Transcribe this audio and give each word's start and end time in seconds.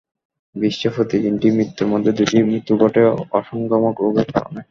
বিশ্বে 0.55 0.89
প্রতি 0.95 1.15
তিনটি 1.23 1.47
মৃত্যুর 1.51 1.87
মধ্যে 1.87 2.11
দুটি 2.11 2.37
মৃত্যু 2.43 2.73
ঘটে 2.77 3.01
অসংক্রামক 3.31 3.95
রোগের 3.99 4.27
কারণে। 4.31 4.59